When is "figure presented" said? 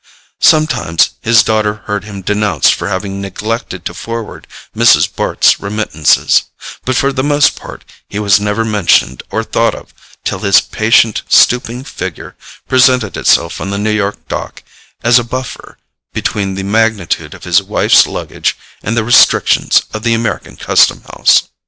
11.83-13.15